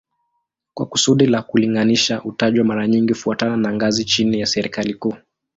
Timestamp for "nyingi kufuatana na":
2.87-3.73